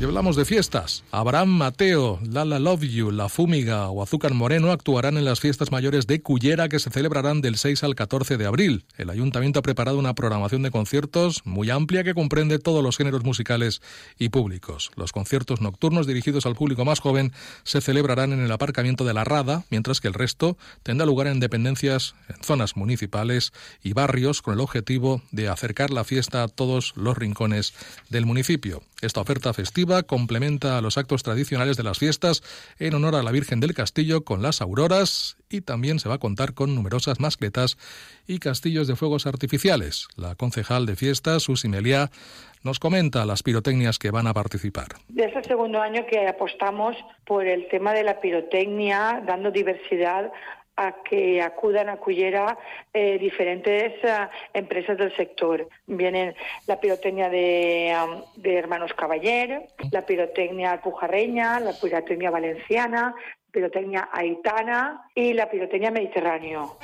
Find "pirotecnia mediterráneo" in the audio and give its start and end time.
65.50-66.78